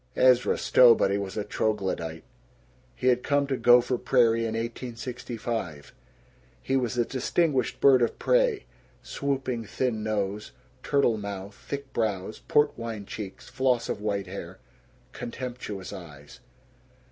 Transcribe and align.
Ezra 0.15 0.57
Stowbody 0.57 1.19
was 1.19 1.37
a 1.37 1.43
troglodyte. 1.43 2.23
He 2.95 3.05
had 3.05 3.21
come 3.21 3.45
to 3.45 3.55
Gopher 3.55 3.99
Prairie 3.99 4.45
in 4.47 4.55
1865. 4.55 5.93
He 6.59 6.75
was 6.75 6.97
a 6.97 7.05
distinguished 7.05 7.79
bird 7.79 8.01
of 8.01 8.17
prey 8.17 8.65
swooping 9.03 9.65
thin 9.65 10.01
nose, 10.01 10.53
turtle 10.81 11.19
mouth, 11.19 11.53
thick 11.53 11.93
brows, 11.93 12.39
port 12.47 12.75
wine 12.79 13.05
cheeks, 13.05 13.47
floss 13.47 13.89
of 13.89 14.01
white 14.01 14.25
hair, 14.25 14.57
contemptuous 15.11 15.93
eyes. 15.93 16.39